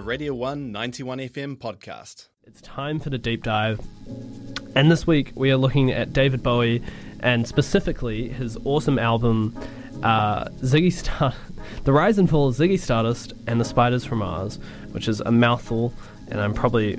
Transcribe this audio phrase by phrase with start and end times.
[0.00, 2.28] a Radio 1 91 FM podcast.
[2.46, 3.80] It's time for the deep dive.
[4.74, 6.82] And this week we are looking at David Bowie
[7.20, 9.54] and specifically his awesome album
[10.02, 11.34] uh, Ziggy Star-
[11.84, 14.58] The Rise and Fall of Ziggy Stardust and the Spiders from Mars,
[14.92, 15.92] which is a mouthful,
[16.30, 16.96] and I'm probably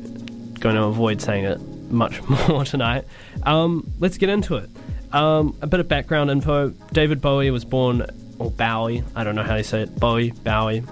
[0.59, 1.59] going to avoid saying it
[1.89, 3.05] much more tonight.
[3.43, 4.69] Um, let's get into it.
[5.11, 8.05] Um, a bit of background info David Bowie was born,
[8.37, 10.83] or Bowie, I don't know how you say it, Bowie, Bowie.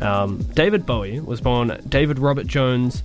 [0.00, 3.02] Um, David Bowie was born David Robert Jones.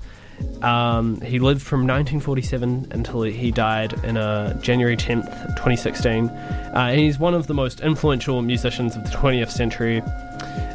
[0.62, 6.30] Um, he lived from 1947 until he died in uh, January 10th, 2016.
[6.30, 10.02] Uh, he's one of the most influential musicians of the 20th century.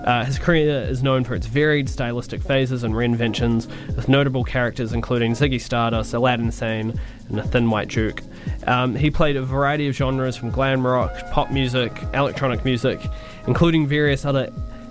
[0.05, 4.93] Uh, his career is known for its varied stylistic phases and reinventions, with notable characters
[4.93, 6.99] including Ziggy Stardust, Aladdin Sane,
[7.29, 8.23] and the Thin White Duke.
[8.67, 12.99] Um, he played a variety of genres from glam rock, pop music, electronic music,
[13.47, 14.51] including various other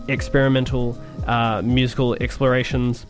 [0.09, 3.05] experimental uh, musical explorations.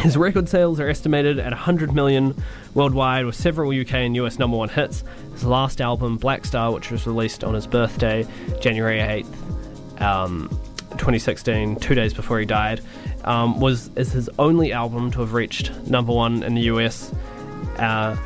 [0.00, 2.34] His record sales are estimated at 100 million
[2.74, 5.04] worldwide, with several UK and US number one hits.
[5.32, 8.26] His last album, Blackstar, which was released on his birthday,
[8.60, 10.48] January 8th, um,
[10.92, 12.80] 2016, two days before he died,
[13.24, 17.12] um, was is his only album to have reached number one in the US.
[17.76, 18.16] Uh,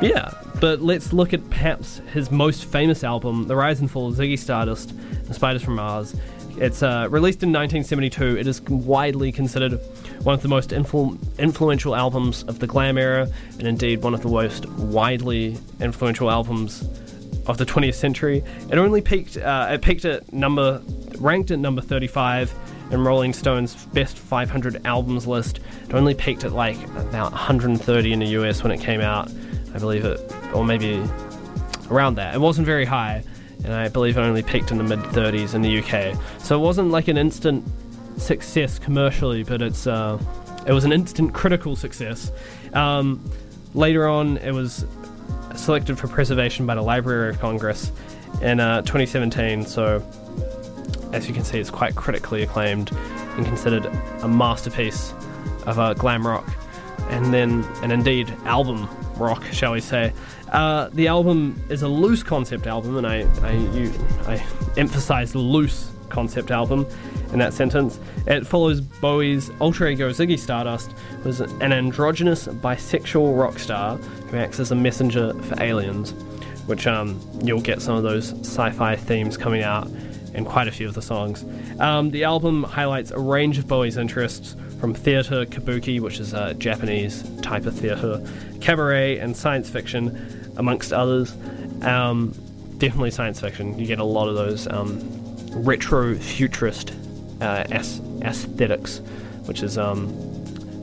[0.00, 4.14] yeah, but let's look at perhaps his most famous album, The Rise and Fall of
[4.14, 6.14] Ziggy Stardust and Spiders from Mars.
[6.60, 8.36] It's uh, released in 1972.
[8.36, 9.80] It is widely considered
[10.24, 13.28] one of the most influ- influential albums of the glam era,
[13.58, 16.82] and indeed one of the most widely influential albums
[17.46, 18.42] of the 20th century.
[18.70, 19.36] It only peaked.
[19.36, 20.82] Uh, it peaked at number,
[21.18, 22.52] ranked at number 35
[22.90, 25.60] in Rolling Stone's best 500 albums list.
[25.88, 29.30] It only peaked at like about 130 in the US when it came out.
[29.74, 30.20] I believe it,
[30.52, 31.04] or maybe
[31.88, 32.34] around that.
[32.34, 33.22] It wasn't very high
[33.64, 36.16] and I believe it only peaked in the mid 30s in the UK.
[36.42, 37.64] So it wasn't like an instant
[38.16, 40.18] success commercially, but it's uh,
[40.66, 42.30] it was an instant critical success.
[42.72, 43.22] Um,
[43.74, 44.84] later on, it was
[45.54, 47.90] selected for preservation by the Library of Congress
[48.42, 49.64] in uh, 2017.
[49.66, 50.02] So,
[51.12, 52.92] as you can see, it's quite critically acclaimed
[53.36, 53.86] and considered
[54.22, 55.12] a masterpiece
[55.66, 56.48] of uh, glam rock,
[57.10, 60.12] and then and indeed album rock, shall we say?
[60.52, 63.92] Uh, the album is a loose concept album, and I I, you,
[64.26, 64.44] I
[64.76, 66.86] emphasize loose concept album
[67.32, 68.00] in that sentence.
[68.26, 70.92] It follows Bowie's alter ego Ziggy Stardust,
[71.22, 76.12] who's an androgynous bisexual rock star who acts as a messenger for aliens,
[76.66, 79.88] which um, you'll get some of those sci-fi themes coming out
[80.34, 81.44] in quite a few of the songs.
[81.80, 86.54] Um, the album highlights a range of Bowie's interests from theatre, kabuki, which is a
[86.54, 88.24] Japanese type of theatre,
[88.60, 91.34] cabaret, and science fiction, amongst others.
[91.82, 92.34] Um,
[92.76, 93.78] definitely science fiction.
[93.78, 95.00] You get a lot of those um,
[95.52, 96.92] retro futurist
[97.40, 98.98] uh, aesthetics,
[99.46, 100.12] which is, um,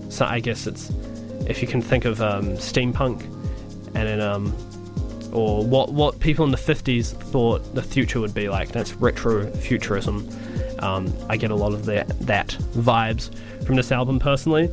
[0.10, 0.92] so I guess it's
[1.48, 3.24] if you can think of um, steampunk
[3.94, 4.56] and then um,
[5.32, 8.70] or what what people in the 50s thought the future would be like.
[8.70, 10.28] That's retro futurism.
[10.80, 13.34] Um, I get a lot of that that vibes
[13.66, 14.72] from this album personally.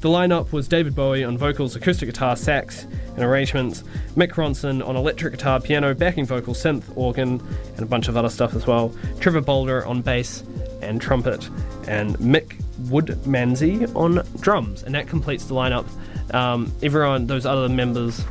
[0.00, 2.86] The lineup was David Bowie on vocals, acoustic guitar, sax,
[3.18, 3.82] and arrangements,
[4.16, 7.42] Mick Ronson on electric guitar, piano, backing vocal, synth, organ,
[7.74, 10.44] and a bunch of other stuff as well, Trevor Bolder on bass
[10.82, 11.48] and trumpet,
[11.88, 15.84] and Mick Woodmansey on drums, and that completes the lineup.
[16.32, 18.24] Um, everyone, those other members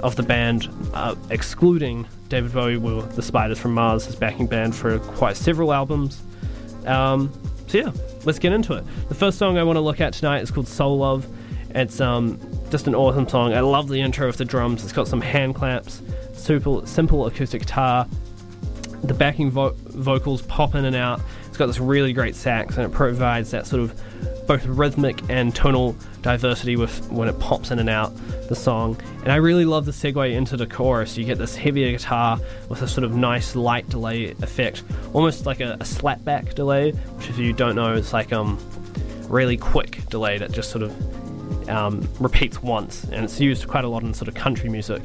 [0.00, 4.76] of the band, uh, excluding David Bowie, were the Spiders from Mars, his backing band
[4.76, 6.22] for quite several albums.
[6.86, 7.32] Um,
[7.66, 7.92] so yeah,
[8.24, 8.84] let's get into it.
[9.08, 11.26] The first song I want to look at tonight is called Soul Love.
[11.74, 12.38] It's um,
[12.70, 13.52] just an awesome song.
[13.52, 14.84] I love the intro of the drums.
[14.84, 18.06] It's got some hand claps, super simple acoustic guitar.
[19.02, 21.20] The backing vo- vocals pop in and out.
[21.48, 25.54] It's got this really great sax, and it provides that sort of both rhythmic and
[25.54, 28.12] tonal diversity with when it pops in and out
[28.48, 29.00] the song.
[29.22, 31.16] And I really love the segue into the chorus.
[31.16, 32.38] You get this heavier guitar
[32.68, 34.82] with a sort of nice light delay effect,
[35.12, 38.58] almost like a, a slapback delay, which if you don't know, it's like um
[39.28, 40.92] really quick delay that just sort of
[41.70, 45.02] um, repeats once, and it's used quite a lot in sort of country music.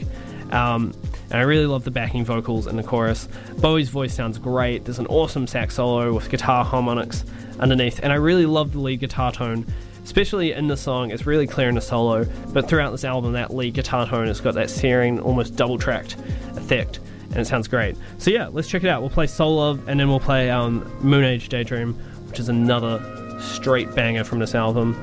[0.51, 0.93] Um,
[1.31, 3.27] and I really love the backing vocals in the chorus.
[3.57, 4.85] Bowie's voice sounds great.
[4.85, 7.25] There's an awesome sax solo with guitar harmonics
[7.59, 9.65] underneath, and I really love the lead guitar tone,
[10.03, 11.11] especially in the song.
[11.11, 14.39] It's really clear in the solo, but throughout this album, that lead guitar tone has
[14.39, 16.15] got that searing, almost double tracked
[16.55, 17.95] effect, and it sounds great.
[18.19, 19.01] So yeah, let's check it out.
[19.01, 21.95] We'll play Soul Love, and then we'll play um, Moon Age Daydream,
[22.27, 23.01] which is another
[23.41, 24.95] straight banger from this album.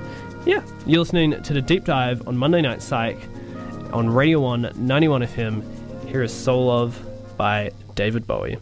[0.45, 3.17] Yeah, you're listening to the deep dive on Monday Night Psych
[3.93, 6.09] on Radio 1 91 FM.
[6.09, 7.01] Here is Soul Love
[7.37, 8.59] by David Bowie.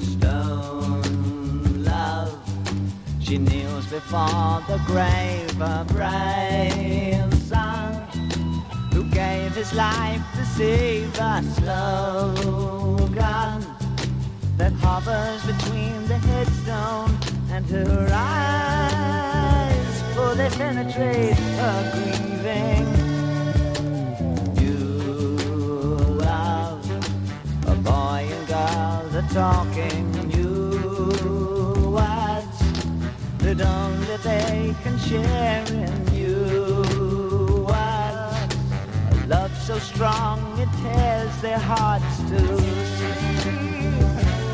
[0.00, 2.36] Stone love,
[3.22, 6.17] she kneels before the grave of brave.
[11.18, 13.10] the slogan
[14.56, 17.10] that hovers between the headstone
[17.50, 22.86] and her eyes, for they penetrate her grieving.
[24.62, 24.78] You
[26.22, 26.86] love,
[27.66, 32.58] a boy and girl are talking new words
[33.38, 36.07] that only they can share in
[39.68, 43.00] so strong it tears their hearts to lose.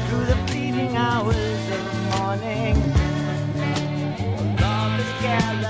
[0.08, 1.36] Through the fleeting hours
[1.70, 1.84] of
[2.18, 2.74] morning,
[4.60, 5.63] love is gathered.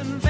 [0.00, 0.29] and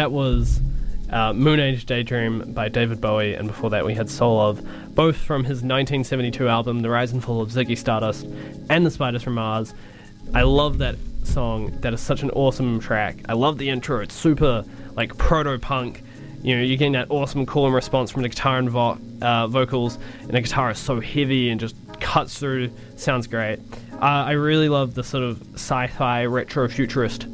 [0.00, 0.62] that was
[1.10, 5.14] uh, Moon Age Daydream by David Bowie, and before that we had Soul Love, both
[5.14, 8.24] from his 1972 album The Rise and Fall of Ziggy Stardust
[8.70, 9.74] and The Spiders from Mars.
[10.32, 11.78] I love that song.
[11.80, 13.18] That is such an awesome track.
[13.28, 14.00] I love the intro.
[14.00, 14.64] It's super
[14.96, 16.02] like proto punk.
[16.40, 19.48] You know, you're getting that awesome call and response from the guitar and vo- uh,
[19.48, 22.70] vocals, and the guitar is so heavy and just cuts through.
[22.96, 23.58] Sounds great.
[23.92, 27.26] Uh, I really love the sort of sci-fi retro futurist,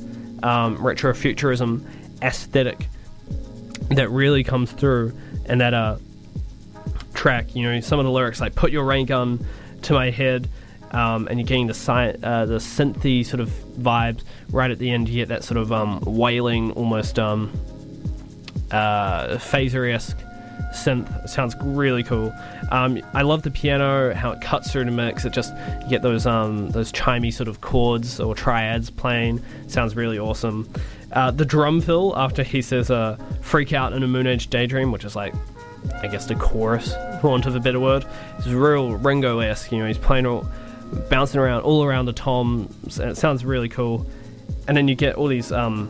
[0.42, 1.86] um, retro futurism
[2.22, 2.88] aesthetic
[3.90, 5.12] that really comes through,
[5.46, 5.98] and that uh,
[7.14, 7.54] track.
[7.54, 9.44] You know, some of the lyrics like "Put your rain gun
[9.82, 10.48] to my head,"
[10.90, 14.22] um, and you're getting the sci- uh, the synthy sort of vibes.
[14.50, 17.52] Right at the end, you get that sort of um, wailing, almost um,
[18.70, 20.18] uh, phaser esque
[20.72, 21.28] synth.
[21.28, 22.32] Sounds really cool.
[22.70, 25.24] Um, I love the piano, how it cuts through the mix.
[25.24, 29.42] It just you get those um, those chimey sort of chords or triads playing.
[29.68, 30.68] Sounds really awesome.
[31.12, 34.90] Uh, the drum fill after he says uh, "freak out in a moon age daydream,"
[34.92, 35.34] which is like
[36.02, 38.04] I guess the chorus, for want of a better word.
[38.38, 39.72] It's real Ringo esque.
[39.72, 40.48] You know, he's playing all,
[41.08, 44.06] bouncing around all around the toms, and it sounds really cool.
[44.68, 45.88] And then you get all these um,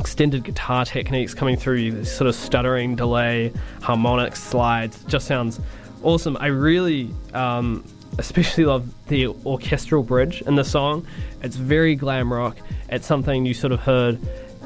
[0.00, 5.02] extended guitar techniques coming through, sort of stuttering, delay, harmonic slides.
[5.04, 5.60] Just sounds
[6.02, 6.36] awesome.
[6.40, 7.84] I really, um,
[8.18, 11.06] especially love the orchestral bridge in the song.
[11.42, 12.56] It's very glam rock.
[12.88, 14.18] It's something you sort of heard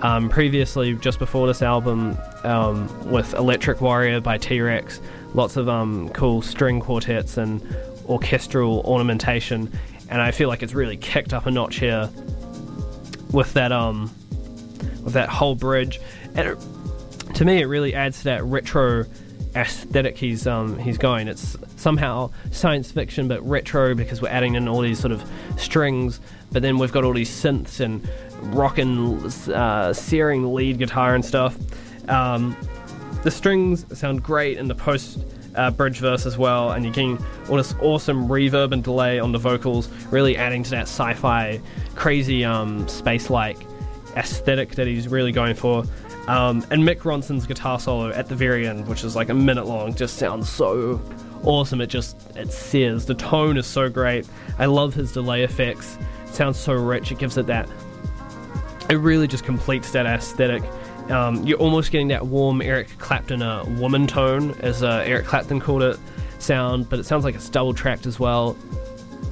[0.03, 5.01] um, previously, just before this album, um, with Electric Warrior by T Rex.
[5.35, 7.63] Lots of um, cool string quartets and
[8.07, 9.73] orchestral ornamentation,
[10.11, 12.11] and I feel like it's really kicked up a notch here
[13.33, 14.11] with that um
[15.03, 16.01] with that whole bridge,
[16.35, 16.59] and it,
[17.35, 19.05] to me, it really adds to that retro
[19.57, 21.29] aesthetic he's um he's going.
[21.29, 25.25] It's somehow science fiction but retro because we're adding in all these sort of
[25.57, 26.21] strings,
[26.53, 28.07] but then we've got all these synths and
[28.55, 31.57] rockin' uh, searing lead guitar and stuff.
[32.09, 32.57] Um,
[33.25, 35.19] the strings sound great in the post
[35.57, 39.33] uh, bridge verse as well, and you're getting all this awesome reverb and delay on
[39.33, 41.61] the vocals, really adding to that sci-fi,
[41.95, 43.57] crazy um, space-like
[44.17, 45.85] aesthetic that he's really going for.
[46.27, 49.67] Um, and Mick Ronson's guitar solo at the very end, which is like a minute
[49.67, 51.01] long, just sounds so
[51.45, 51.81] awesome.
[51.81, 53.07] It just it sears.
[53.07, 54.29] The tone is so great.
[54.59, 55.97] I love his delay effects.
[56.27, 57.13] It sounds so rich.
[57.13, 57.69] It gives it that.
[58.91, 60.63] It really just completes that aesthetic.
[61.11, 65.61] Um, you're almost getting that warm Eric Clapton uh, woman tone, as uh, Eric Clapton
[65.61, 65.99] called it,
[66.41, 68.57] sound, but it sounds like it's double tracked as well,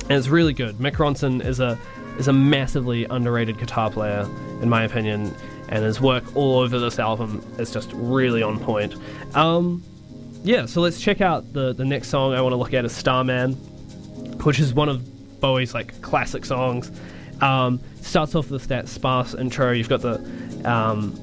[0.02, 0.76] and it's really good.
[0.76, 1.78] Mick Ronson is a
[2.18, 4.28] is a massively underrated guitar player,
[4.62, 5.34] in my opinion,
[5.68, 8.94] and his work all over this album is just really on point.
[9.34, 9.82] Um,
[10.42, 12.92] yeah, so let's check out the the next song I want to look at is
[12.92, 13.54] Starman,
[14.44, 16.90] which is one of Bowie's like classic songs.
[17.40, 19.72] Um, starts off with that sparse intro.
[19.72, 20.16] You've got the
[20.64, 21.18] um,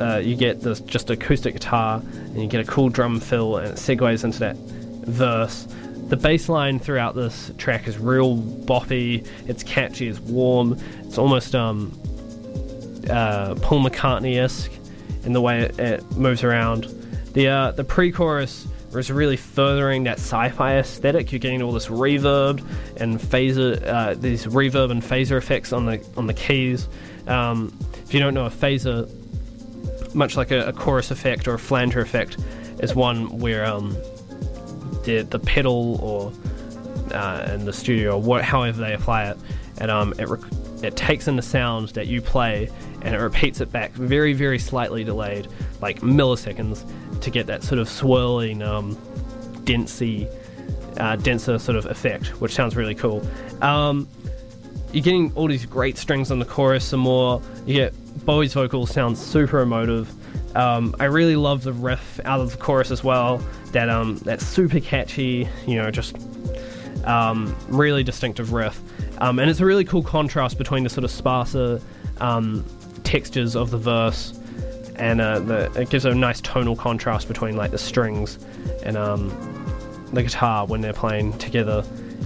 [0.00, 3.68] uh, you get this just acoustic guitar, and you get a cool drum fill, and
[3.68, 5.68] it segues into that verse.
[6.08, 9.26] The bass line throughout this track is real boppy.
[9.46, 10.08] It's catchy.
[10.08, 10.78] It's warm.
[11.04, 11.96] It's almost um,
[13.10, 14.72] uh, Paul McCartney esque
[15.24, 16.84] in the way it, it moves around.
[17.32, 21.30] The uh, the pre-chorus is really furthering that sci-fi aesthetic.
[21.30, 22.64] You're getting all this reverb
[22.96, 26.88] and phaser, uh, these reverb and phaser effects on the on the keys.
[27.26, 29.08] Um, if you don't know a phaser,
[30.14, 32.38] much like a, a chorus effect or a flanger effect,
[32.80, 33.92] is one where um,
[35.04, 36.32] the the pedal or
[37.14, 39.38] uh, in the studio or what, however they apply it,
[39.78, 40.40] and um, it rec-
[40.82, 42.68] it takes in the sound that you play
[43.02, 45.48] and it repeats it back, very very slightly delayed,
[45.80, 46.84] like milliseconds,
[47.20, 48.96] to get that sort of swirling, um,
[49.64, 50.28] densy,
[50.98, 53.26] uh, denser sort of effect, which sounds really cool.
[53.62, 54.08] Um,
[54.92, 57.40] you're getting all these great strings on the chorus some more.
[57.64, 60.12] You get Bowie's vocals sound super emotive.
[60.56, 63.38] Um, I really love the riff out of the chorus as well.
[63.72, 66.16] That um, that super catchy, you know, just
[67.04, 68.80] um, really distinctive riff.
[69.18, 71.80] Um, and it's a really cool contrast between the sort of sparser
[72.20, 72.64] um,
[73.10, 74.38] textures of the verse
[74.94, 78.38] and uh, the, it gives a nice tonal contrast between like the strings
[78.84, 79.28] and um,
[80.12, 81.82] the guitar when they're playing together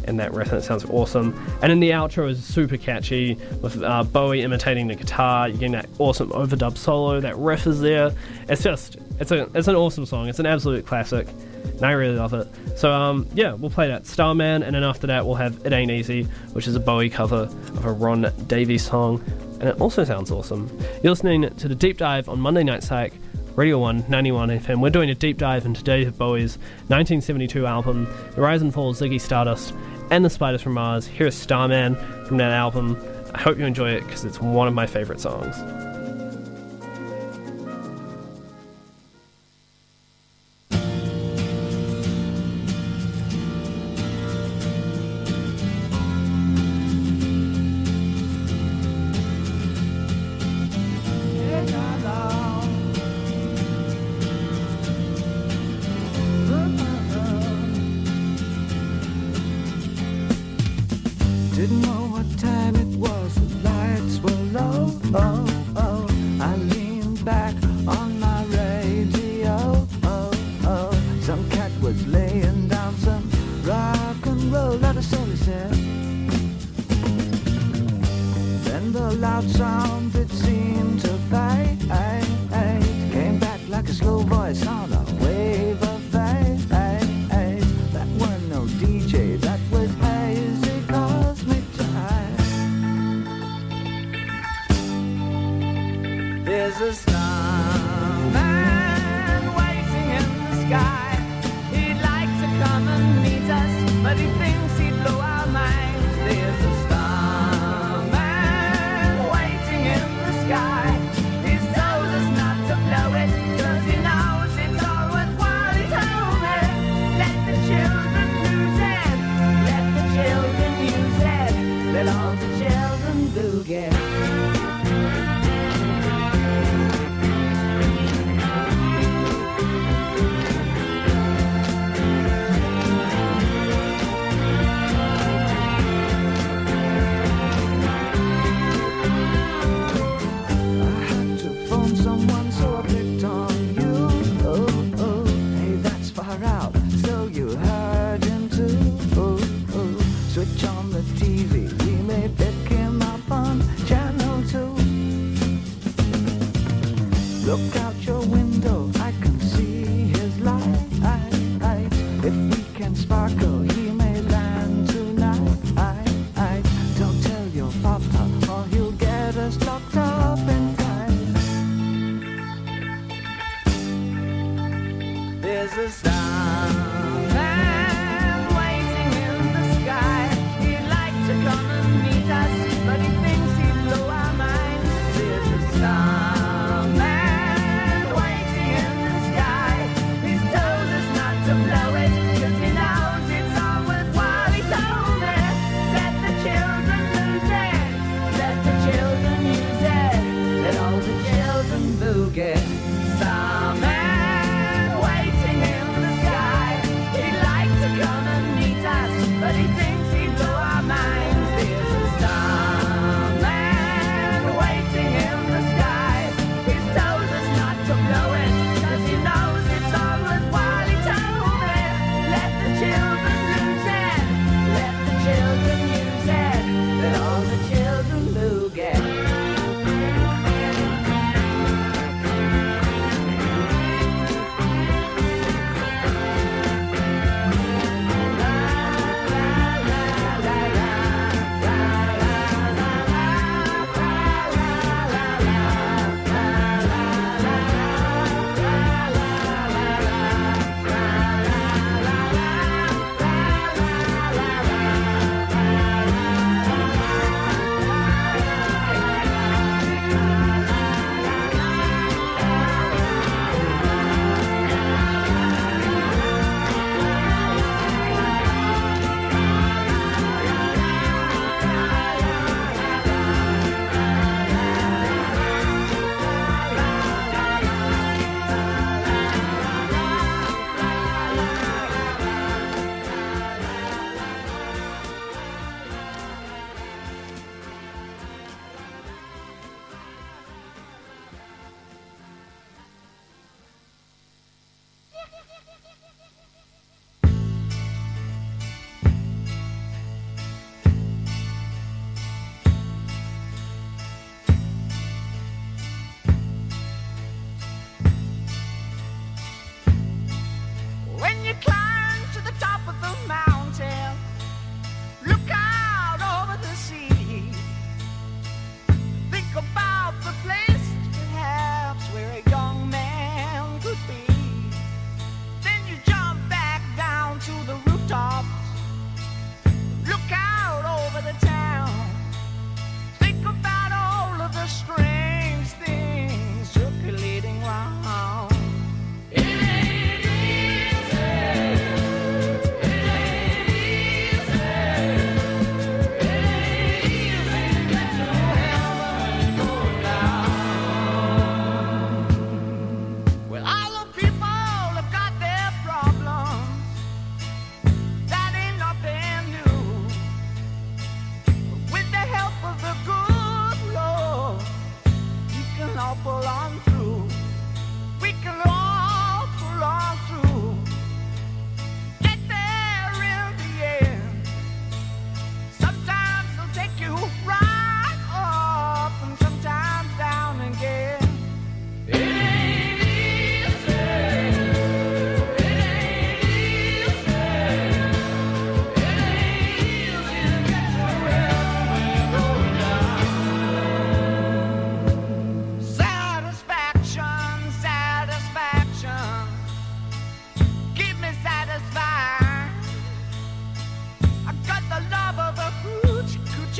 [0.06, 1.32] And that it sounds awesome.
[1.62, 5.48] And then the outro is super catchy with uh, Bowie imitating the guitar.
[5.48, 7.20] You're getting that awesome overdub solo.
[7.20, 8.12] That riff is there.
[8.48, 10.28] It's just it's a it's an awesome song.
[10.28, 11.26] It's an absolute classic.
[11.64, 12.46] And I really love it.
[12.76, 15.90] So um, yeah, we'll play that Starman, and then after that we'll have It Ain't
[15.90, 19.24] Easy, which is a Bowie cover of a Ron Davies song,
[19.64, 20.68] and it also sounds awesome.
[21.02, 23.14] You're listening to the deep dive on Monday Night Psych,
[23.56, 24.82] Radio 1, 91 FM.
[24.82, 28.96] We're doing a deep dive into David Bowie's 1972 album, The Rise and Fall of
[28.96, 29.72] Ziggy Stardust,
[30.10, 31.06] and The Spiders from Mars.
[31.06, 31.94] Here's Starman
[32.26, 33.02] from that album.
[33.34, 35.56] I hope you enjoy it because it's one of my favorite songs.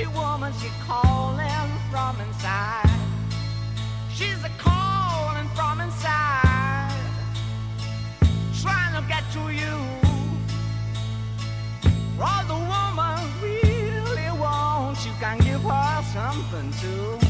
[0.05, 2.91] She woman, she calling from inside.
[4.13, 6.93] She's a calling from inside,
[8.61, 9.77] trying to get to you.
[12.19, 17.24] For the woman really wants, you can give her something too.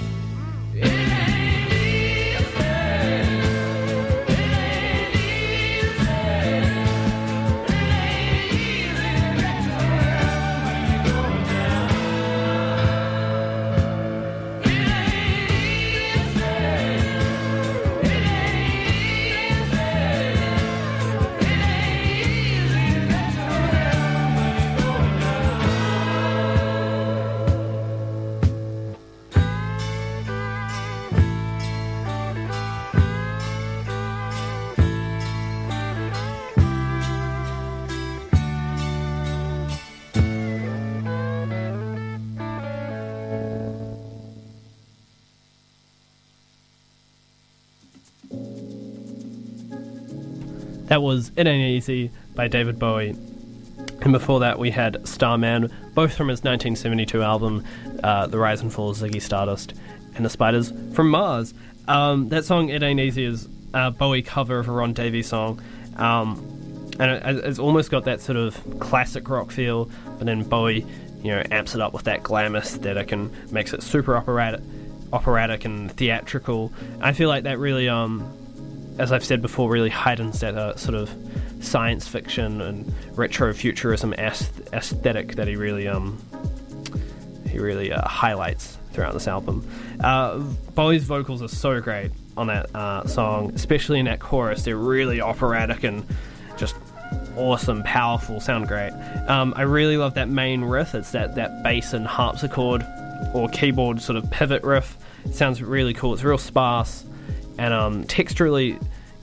[50.94, 53.16] That was It Ain't Easy by David Bowie.
[54.02, 57.64] And before that, we had Starman, both from his 1972 album,
[58.04, 59.74] uh, The Rise and Fall of Ziggy Stardust,
[60.14, 61.52] and The Spiders from Mars.
[61.88, 65.60] Um, that song, It Ain't Easy, is a Bowie cover of a Ron Davies song.
[65.96, 66.38] Um,
[67.00, 70.86] and it, it's almost got that sort of classic rock feel, but then Bowie,
[71.24, 74.60] you know, amps it up with that glam aesthetic and makes it super operatic,
[75.12, 76.72] operatic and theatrical.
[77.00, 78.43] I feel like that really, um,
[78.98, 81.10] as I've said before, really heightens that uh, sort of
[81.60, 86.18] science fiction and retro futurism aesthetic that he really, um,
[87.48, 89.68] he really uh, highlights throughout this album.
[90.00, 90.38] Uh,
[90.74, 94.62] Bowie's vocals are so great on that uh, song, especially in that chorus.
[94.62, 96.06] They're really operatic and
[96.56, 96.76] just
[97.36, 98.92] awesome, powerful, sound great.
[99.28, 100.94] Um, I really love that main riff.
[100.94, 102.86] It's that, that bass and harpsichord
[103.32, 104.96] or keyboard sort of pivot riff.
[105.24, 106.14] It sounds really cool.
[106.14, 107.04] It's real sparse
[107.58, 108.82] and um, texturally,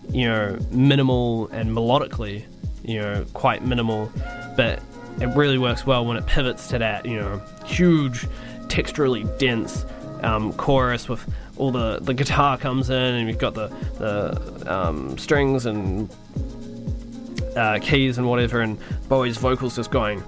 [0.09, 2.45] you know, minimal and melodically,
[2.83, 4.11] you know, quite minimal.
[4.55, 4.81] But
[5.19, 8.27] it really works well when it pivots to that, you know, huge,
[8.67, 9.85] texturally dense
[10.23, 13.67] um, chorus with all the the guitar comes in and you've got the
[13.97, 16.09] the um, strings and
[17.55, 18.77] uh, keys and whatever, and
[19.09, 20.23] Bowie's vocals just going,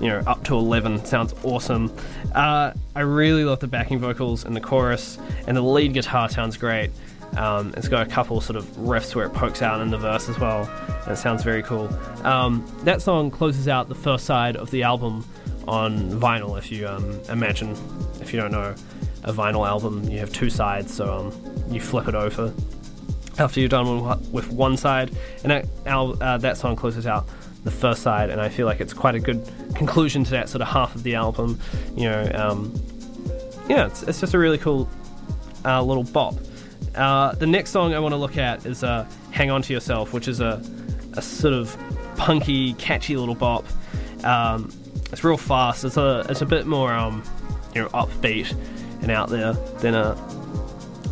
[0.00, 1.04] you know, up to 11.
[1.04, 1.92] Sounds awesome.
[2.34, 6.56] Uh, I really love the backing vocals and the chorus, and the lead guitar sounds
[6.56, 6.90] great.
[7.36, 10.28] Um, it's got a couple sort of riffs where it pokes out in the verse
[10.28, 10.68] as well,
[11.04, 11.88] and it sounds very cool.
[12.24, 15.24] Um, that song closes out the first side of the album
[15.66, 16.58] on vinyl.
[16.58, 17.76] If you um, imagine,
[18.20, 18.74] if you don't know,
[19.24, 22.52] a vinyl album, you have two sides, so um, you flip it over
[23.38, 25.10] after you're done with, one side,
[25.42, 27.28] and that al- uh, that song closes out
[27.64, 30.62] the first side, and I feel like it's quite a good conclusion to that sort
[30.62, 31.58] of half of the album.
[31.96, 32.74] You know, um,
[33.68, 34.88] yeah, it's, it's just a really cool
[35.64, 36.34] uh, little bop.
[36.94, 40.12] Uh, the next song I want to look at is uh, "Hang On to Yourself,"
[40.12, 40.62] which is a,
[41.14, 41.76] a sort of
[42.16, 43.64] punky, catchy little bop.
[44.24, 44.72] Um,
[45.12, 45.84] it's real fast.
[45.84, 47.22] It's a it's a bit more um,
[47.74, 48.54] you know upbeat
[49.02, 50.16] and out there than uh,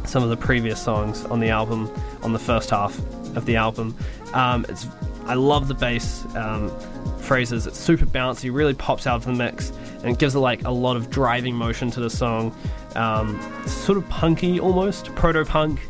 [0.06, 1.90] some of the previous songs on the album,
[2.22, 2.98] on the first half
[3.36, 3.96] of the album.
[4.34, 4.86] Um, it's
[5.26, 6.70] I love the bass um,
[7.18, 7.66] phrases.
[7.66, 9.72] It's super bouncy, really pops out of the mix,
[10.04, 12.54] and gives it like a lot of driving motion to the song.
[12.96, 15.80] Um, sort of punky almost, proto punk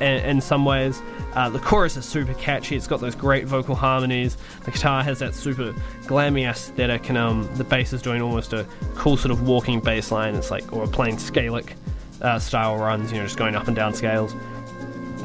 [0.00, 1.00] in, in some ways.
[1.34, 2.76] Uh, the chorus is super catchy.
[2.76, 4.36] It's got those great vocal harmonies.
[4.64, 8.66] The guitar has that super glammy aesthetic, and um, the bass is doing almost a
[8.94, 10.34] cool sort of walking bass line.
[10.34, 11.72] It's like or playing scalic
[12.20, 14.34] uh, style runs, you know, just going up and down scales.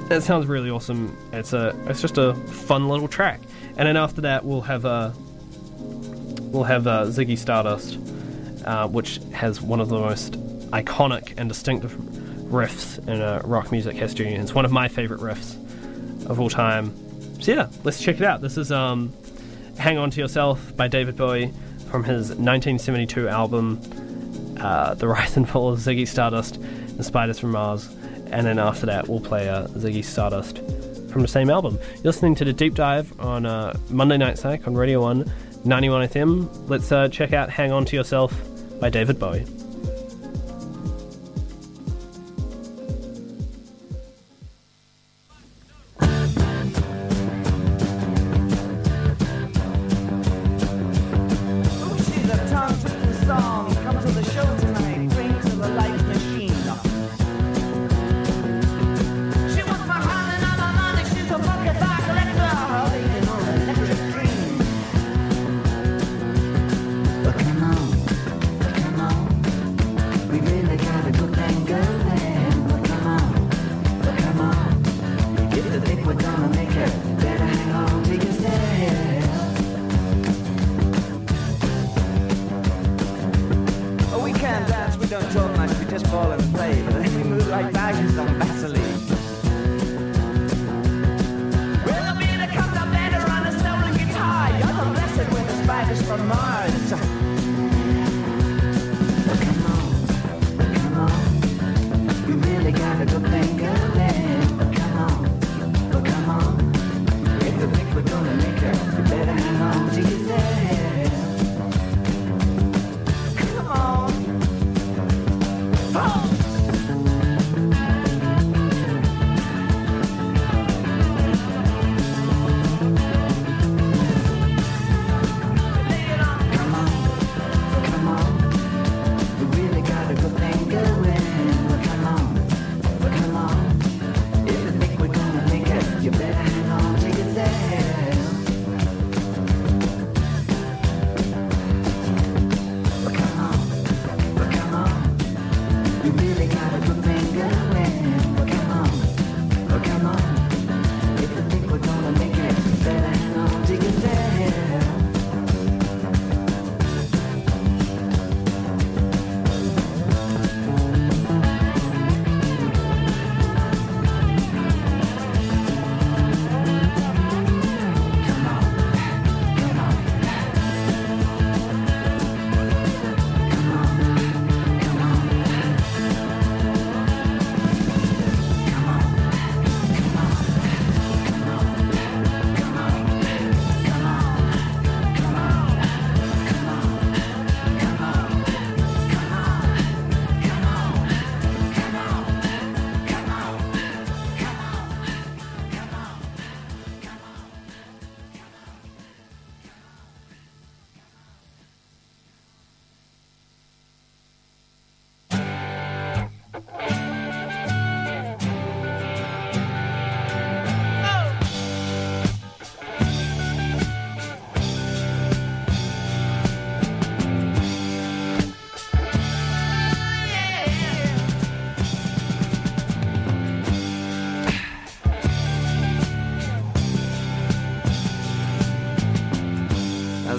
[0.08, 1.18] That sounds really awesome.
[1.34, 3.42] It's a it's just a fun little track.
[3.76, 5.12] And then after that, we'll have uh,
[5.78, 8.00] we'll have uh, Ziggy Stardust,
[8.66, 10.38] uh, which has one of the most
[10.72, 14.34] iconic and distinctive riffs in uh, rock music history.
[14.34, 15.56] It's one of my favorite riffs
[16.30, 16.94] of all time.
[17.42, 18.42] So yeah, let's check it out.
[18.42, 19.14] This is um,
[19.78, 21.54] "Hang On to Yourself" by David Bowie
[21.90, 23.80] from his 1972 album
[24.60, 27.90] uh, "The Rise and Fall of Ziggy Stardust" and "Spiders from Mars."
[28.32, 30.58] And then after that, we'll play uh, Ziggy Stardust
[31.10, 31.80] from the same album.
[31.96, 35.32] You're listening to the deep dive on uh, Monday Night Psych on Radio 1
[35.64, 36.70] 91 FM.
[36.70, 38.34] Let's uh, check out Hang On to Yourself
[38.80, 39.46] by David Bowie.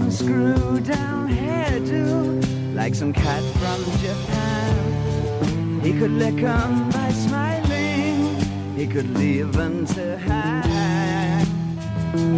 [0.00, 5.80] and screw down hairdo like some cat from Japan.
[5.82, 8.36] He could lick on by smiling,
[8.74, 11.46] he could leave on to hang.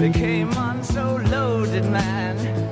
[0.00, 2.63] They came on so loaded, man.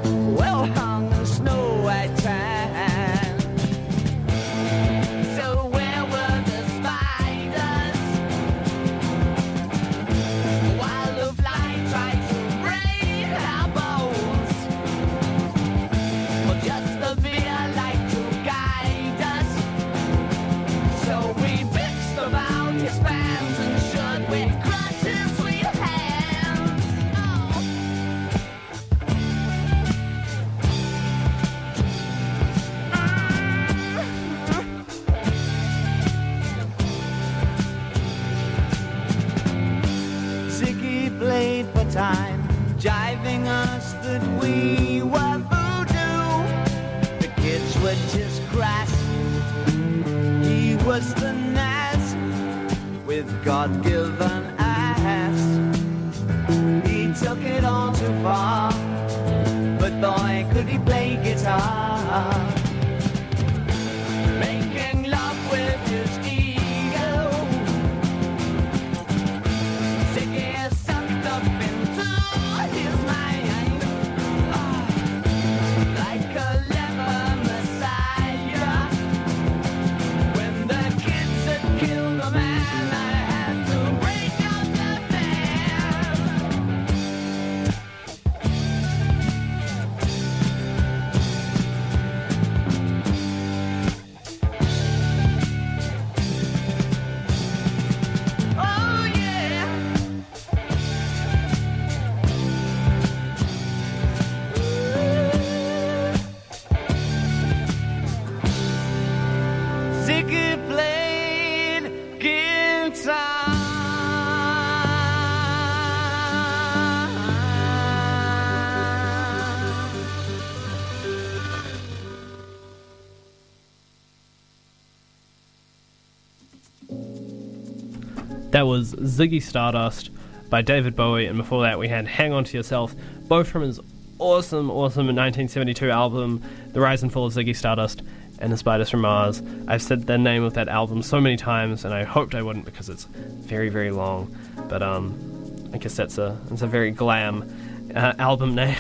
[128.63, 130.11] That was Ziggy Stardust
[130.49, 132.95] by David Bowie, and before that we had Hang On to Yourself,
[133.27, 133.81] both from his
[134.21, 138.03] awesome, awesome 1972 album, The Rise and Fall of Ziggy Stardust
[138.39, 139.43] and The Spiders from Mars.
[139.67, 142.65] I've said the name of that album so many times, and I hoped I wouldn't
[142.65, 144.33] because it's very, very long.
[144.69, 148.79] But um, I guess that's a that's a very glam uh, album name.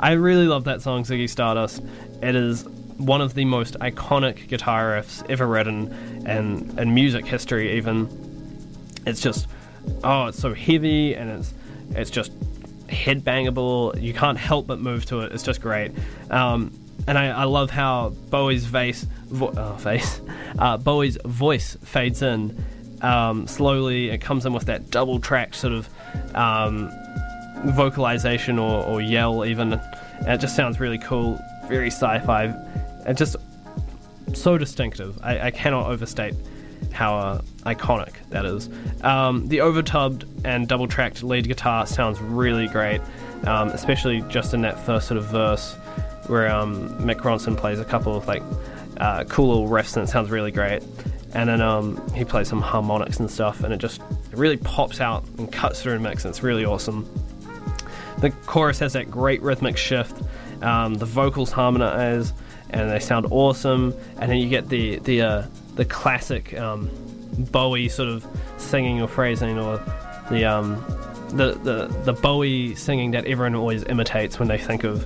[0.00, 1.80] I really love that song, Ziggy Stardust.
[2.24, 2.64] It is
[2.96, 5.92] one of the most iconic guitar riffs ever written,
[6.26, 8.25] and in music history even
[9.06, 9.46] it's just
[10.04, 11.54] oh it's so heavy and it's
[11.90, 12.32] it's just
[12.88, 15.32] headbangable you can't help but move to it.
[15.32, 15.92] It's just great.
[16.30, 16.72] Um,
[17.06, 20.20] and I, I love how Bowie's face vo- oh, face
[20.58, 22.56] uh, Bowie's voice fades in
[23.02, 24.10] um, slowly.
[24.10, 25.88] It comes in with that double track sort of
[26.34, 26.90] um,
[27.64, 29.74] vocalization or, or yell even.
[29.74, 31.38] And it just sounds really cool
[31.68, 32.44] very sci-fi
[33.04, 33.36] and just
[34.34, 35.18] so distinctive.
[35.22, 36.34] I, I cannot overstate
[36.92, 38.70] how uh, iconic that is.
[39.02, 43.00] Um, the overdubbed and double tracked lead guitar sounds really great,
[43.44, 45.74] um, especially just in that first sort of verse
[46.28, 48.42] where um, Mick Ronson plays a couple of like
[48.98, 50.82] uh, cool little riffs and it sounds really great.
[51.34, 54.00] And then um, he plays some harmonics and stuff, and it just
[54.32, 56.24] really pops out and cuts through and mix.
[56.24, 57.06] And it's really awesome.
[58.20, 60.22] The chorus has that great rhythmic shift.
[60.62, 62.32] Um, the vocals harmonize,
[62.70, 63.94] and they sound awesome.
[64.18, 66.88] And then you get the the uh, the classic um,
[67.38, 68.26] Bowie sort of
[68.58, 69.78] singing or phrasing, or
[70.30, 70.84] the um,
[71.30, 75.04] the the the Bowie singing that everyone always imitates when they think of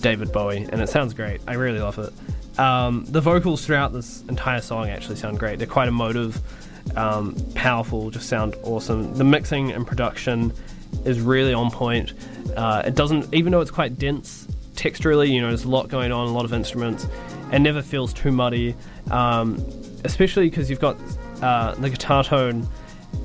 [0.00, 1.40] David Bowie, and it sounds great.
[1.46, 2.12] I really love it.
[2.58, 5.58] Um, the vocals throughout this entire song actually sound great.
[5.58, 6.40] They're quite emotive,
[6.96, 9.14] um, powerful, just sound awesome.
[9.14, 10.52] The mixing and production
[11.04, 12.12] is really on point.
[12.56, 16.12] Uh, it doesn't, even though it's quite dense texturally, you know, there's a lot going
[16.12, 17.06] on, a lot of instruments.
[17.52, 18.74] It never feels too muddy,
[19.10, 19.64] um,
[20.04, 20.96] especially because you've got
[21.42, 22.68] uh, the guitar tone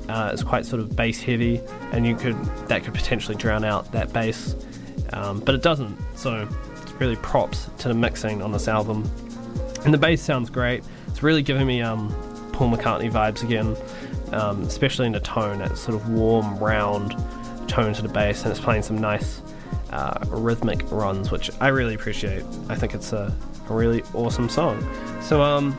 [0.08, 1.60] uh, is quite sort of bass heavy,
[1.92, 2.36] and you could
[2.68, 4.56] that could potentially drown out that bass,
[5.12, 5.96] um, but it doesn't.
[6.16, 9.10] So it's really props to the mixing on this album,
[9.84, 10.82] and the bass sounds great.
[11.08, 12.10] It's really giving me um,
[12.52, 13.76] Paul McCartney vibes again,
[14.32, 15.58] um, especially in the tone.
[15.58, 17.16] That sort of warm, round
[17.68, 19.42] tone to the bass, and it's playing some nice
[19.90, 22.44] uh, rhythmic runs, which I really appreciate.
[22.68, 23.34] I think it's a,
[23.68, 24.82] a really awesome song.
[25.22, 25.76] So um,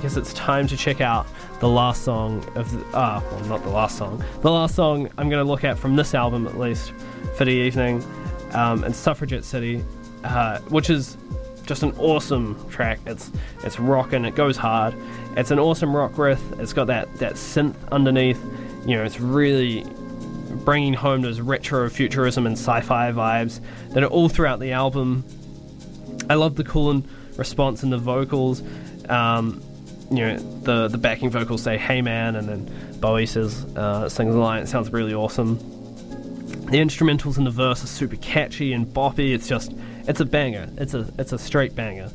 [0.00, 1.26] Guess it's time to check out
[1.60, 4.24] the last song of the, ah, well, not the last song.
[4.42, 6.92] The last song I'm going to look at from this album, at least,
[7.36, 8.02] for the evening,
[8.52, 9.84] um, and Suffragette City,
[10.24, 11.18] uh, which is
[11.66, 13.00] just an awesome track.
[13.06, 13.30] It's
[13.64, 14.24] it's rocking.
[14.24, 14.94] It goes hard.
[15.36, 16.40] It's an awesome rock riff.
[16.60, 18.42] It's got that that synth underneath.
[18.86, 19.84] You know, it's really
[20.64, 25.24] bringing home those retro futurism and sci-fi vibes that are all throughout the album.
[26.30, 27.02] I love the cool
[27.36, 28.62] response in the vocals.
[29.08, 29.62] Um,
[30.10, 34.34] you know, the the backing vocals say "Hey man," and then Bowie says uh, sings
[34.34, 34.62] the line.
[34.62, 35.58] It sounds really awesome.
[36.68, 39.34] The instrumentals in the verse are super catchy and boppy.
[39.34, 39.72] It's just
[40.06, 40.68] it's a banger.
[40.76, 42.10] It's a it's a straight banger.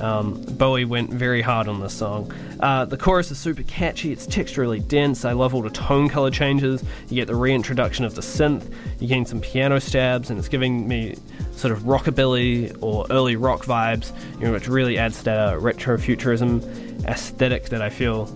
[0.00, 2.32] Um, Bowie went very hard on this song.
[2.60, 4.12] Uh, the chorus is super catchy.
[4.12, 5.24] It's texturally dense.
[5.24, 6.84] I love all the tone color changes.
[7.08, 8.72] You get the reintroduction of the synth.
[9.00, 11.16] You gain some piano stabs, and it's giving me
[11.52, 14.12] sort of rockabilly or early rock vibes.
[14.38, 16.60] You know, which really adds that uh, retro futurism
[17.06, 18.30] aesthetic that I feel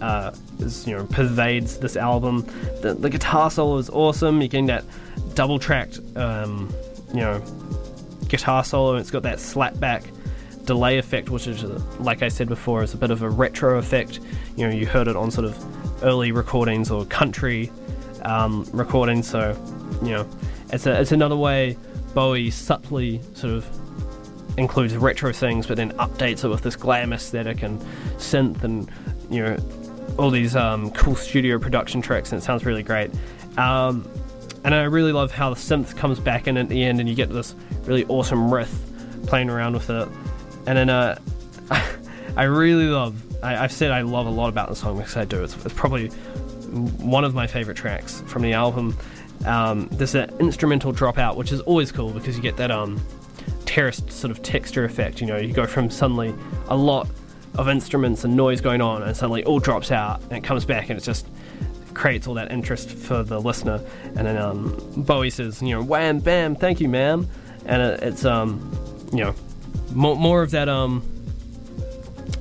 [0.00, 2.46] uh, is you know pervades this album.
[2.80, 4.40] The, the guitar solo is awesome.
[4.40, 4.84] You're getting that
[5.34, 6.72] double tracked, um,
[7.08, 7.42] you know,
[8.28, 8.96] guitar solo.
[8.96, 10.04] It's got that slapback
[10.64, 11.62] delay effect, which is
[12.00, 14.20] like I said before, is a bit of a retro effect.
[14.56, 17.70] You know, you heard it on sort of early recordings or country
[18.22, 19.28] um, recordings.
[19.28, 19.56] So
[20.02, 20.28] you know,
[20.72, 21.76] it's a, it's another way
[22.14, 27.62] Bowie subtly sort of includes retro things, but then updates it with this glam aesthetic
[27.62, 27.80] and
[28.18, 28.90] synth and
[29.30, 29.56] you know
[30.18, 33.10] all these um, cool studio production tracks, and it sounds really great.
[33.56, 34.08] Um,
[34.64, 37.14] and I really love how the synth comes back in at the end, and you
[37.14, 37.54] get this
[37.84, 38.72] really awesome riff
[39.26, 40.08] playing around with it.
[40.66, 41.18] And then uh,
[42.36, 43.20] I really love.
[43.42, 45.42] I, I've said I love a lot about the song because I do.
[45.42, 48.96] It's, it's probably one of my favorite tracks from the album.
[49.44, 53.00] Um, there's an instrumental dropout, which is always cool because you get that um,
[53.66, 55.20] terraced sort of texture effect.
[55.20, 56.34] You know, you go from suddenly
[56.68, 57.08] a lot
[57.56, 60.88] of instruments and noise going on, and suddenly all drops out, and it comes back,
[60.90, 61.26] and it just
[61.94, 63.80] creates all that interest for the listener.
[64.16, 67.28] And then um, Bowie says, you know, wham, bam, thank you, ma'am,
[67.66, 68.70] and it, it's um,
[69.12, 69.34] you know,
[69.94, 71.02] more, more of that um,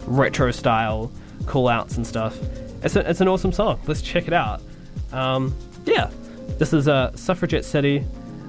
[0.06, 1.12] retro style
[1.46, 2.38] call outs and stuff.
[2.84, 3.80] It's, a, it's an awesome song.
[3.88, 4.62] Let's check it out.
[5.12, 5.56] Um,
[5.86, 6.10] yeah,
[6.58, 8.04] this is uh, Suffragette City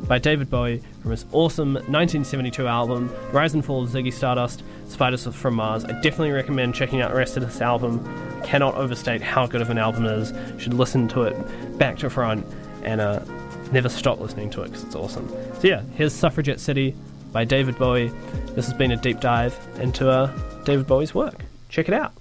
[0.07, 5.27] by David Bowie from his awesome 1972 album, Rise and Fall of Ziggy Stardust, Spiders
[5.27, 5.85] from Mars.
[5.85, 8.05] I definitely recommend checking out the rest of this album.
[8.45, 10.33] cannot overstate how good of an album it is.
[10.63, 12.47] Should listen to it back to front
[12.83, 13.21] and uh,
[13.71, 15.29] never stop listening to it because it's awesome.
[15.29, 16.95] So yeah, here's Suffragette City
[17.33, 18.13] by David Bowie.
[18.55, 20.31] This has been a deep dive into uh,
[20.65, 21.45] David Bowie's work.
[21.69, 22.13] Check it out.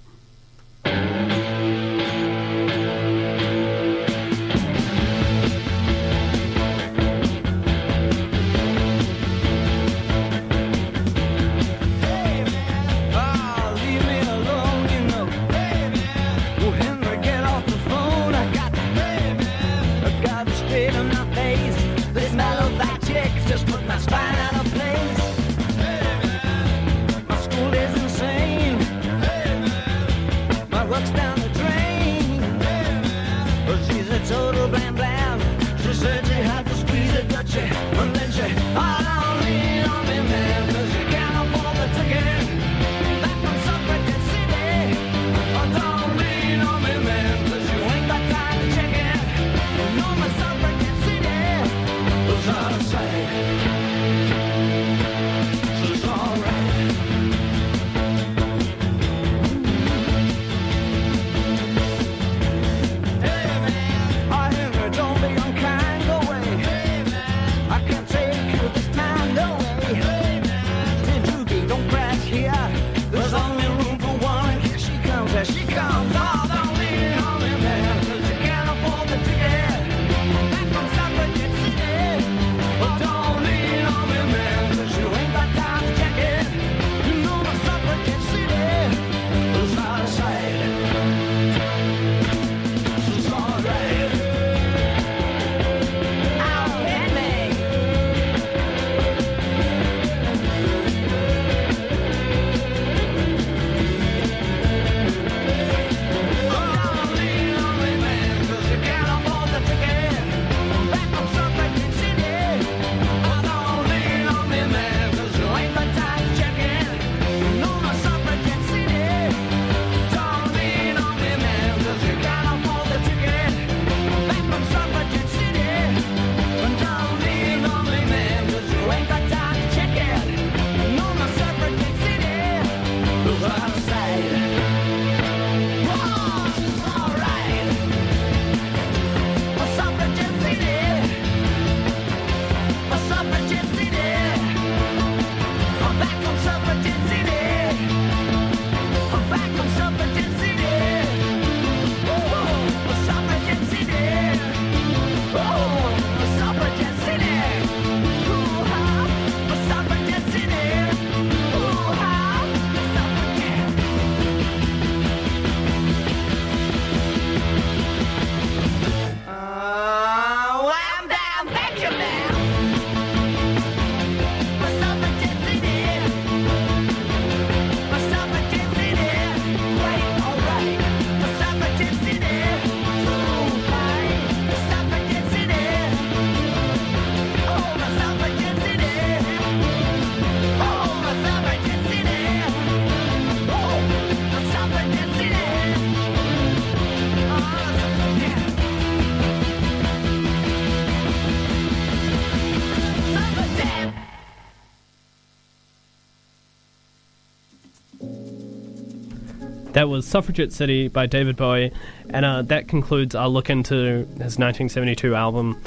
[209.82, 211.72] That was Suffragette City by David Bowie,
[212.08, 215.60] and uh, that concludes our look into his 1972 album,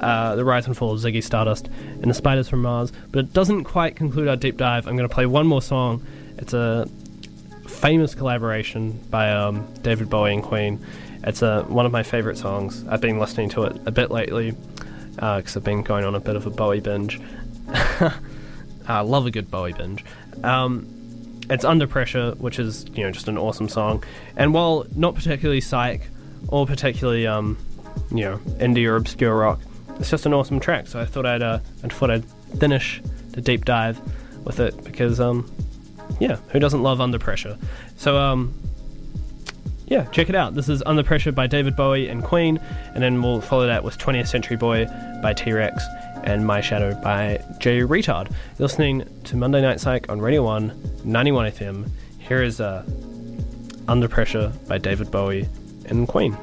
[0.00, 2.94] uh, The Rise and Fall of Ziggy Stardust and the Spiders from Mars.
[3.12, 4.86] But it doesn't quite conclude our deep dive.
[4.86, 6.02] I'm going to play one more song.
[6.38, 6.88] It's a
[7.66, 10.82] famous collaboration by um, David Bowie and Queen.
[11.24, 12.86] It's uh, one of my favorite songs.
[12.88, 14.56] I've been listening to it a bit lately
[15.16, 17.20] because I've been going on a bit of a Bowie binge.
[18.88, 20.06] I love a good Bowie binge.
[20.42, 20.97] Um,
[21.50, 24.04] it's Under Pressure, which is you know just an awesome song.
[24.36, 26.08] And while not particularly psych
[26.48, 27.58] or particularly um,
[28.10, 29.60] you know indie or obscure rock,
[29.98, 30.86] it's just an awesome track.
[30.86, 32.24] So I thought I'd uh, I thought I'd
[32.58, 33.00] finish
[33.32, 34.00] the deep dive
[34.44, 35.50] with it because um,
[36.20, 37.58] yeah, who doesn't love Under Pressure?
[37.96, 38.54] So um,
[39.86, 40.54] yeah, check it out.
[40.54, 42.58] This is Under Pressure by David Bowie and Queen,
[42.94, 44.86] and then we'll follow that with 20th Century Boy
[45.22, 45.82] by T Rex
[46.28, 48.30] and My Shadow by Jay Reatard.
[48.30, 51.90] You're listening to Monday Night Psych on Radio 1, 91 FM.
[52.18, 52.84] Here is uh,
[53.88, 55.48] Under Pressure by David Bowie
[55.86, 56.36] and Queen.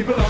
[0.00, 0.29] People